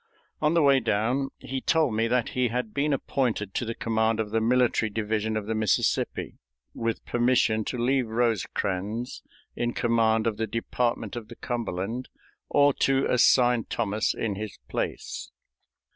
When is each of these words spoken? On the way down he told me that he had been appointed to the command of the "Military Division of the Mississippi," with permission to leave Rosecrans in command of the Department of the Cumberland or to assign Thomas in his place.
On 0.41 0.55
the 0.55 0.63
way 0.63 0.79
down 0.79 1.29
he 1.37 1.61
told 1.61 1.93
me 1.93 2.07
that 2.07 2.29
he 2.29 2.47
had 2.47 2.73
been 2.73 2.91
appointed 2.91 3.53
to 3.53 3.65
the 3.65 3.75
command 3.75 4.19
of 4.19 4.31
the 4.31 4.41
"Military 4.41 4.89
Division 4.89 5.37
of 5.37 5.45
the 5.45 5.53
Mississippi," 5.53 6.39
with 6.73 7.05
permission 7.05 7.63
to 7.65 7.77
leave 7.77 8.07
Rosecrans 8.07 9.21
in 9.55 9.73
command 9.73 10.25
of 10.25 10.37
the 10.37 10.47
Department 10.47 11.15
of 11.15 11.27
the 11.27 11.35
Cumberland 11.35 12.09
or 12.49 12.73
to 12.73 13.05
assign 13.11 13.65
Thomas 13.65 14.15
in 14.15 14.33
his 14.33 14.57
place. 14.67 15.29